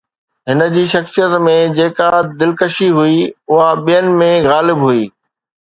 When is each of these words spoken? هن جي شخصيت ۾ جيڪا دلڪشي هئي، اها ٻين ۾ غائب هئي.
هن 0.49 0.61
جي 0.75 0.83
شخصيت 0.93 1.35
۾ 1.49 1.53
جيڪا 1.75 2.09
دلڪشي 2.41 2.89
هئي، 2.97 3.19
اها 3.51 3.69
ٻين 3.91 4.05
۾ 4.23 4.31
غائب 4.49 4.79
هئي. 4.89 5.03